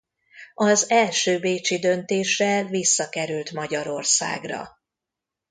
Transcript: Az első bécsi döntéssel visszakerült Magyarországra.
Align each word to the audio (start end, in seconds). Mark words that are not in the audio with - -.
Az 0.55 0.89
első 0.89 1.39
bécsi 1.39 1.79
döntéssel 1.79 2.65
visszakerült 2.65 3.51
Magyarországra. 3.51 4.79